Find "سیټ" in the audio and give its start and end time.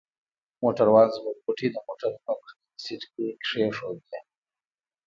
2.83-3.01